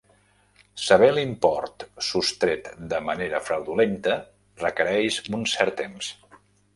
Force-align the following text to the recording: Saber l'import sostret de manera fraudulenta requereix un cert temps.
Saber 0.83 1.09
l'import 1.17 1.83
sostret 2.07 2.69
de 2.93 3.01
manera 3.09 3.41
fraudulenta 3.49 4.15
requereix 4.63 5.19
un 5.41 5.45
cert 5.53 5.77
temps. 5.83 6.11